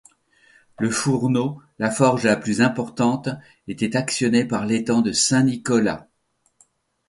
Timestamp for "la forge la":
1.77-2.35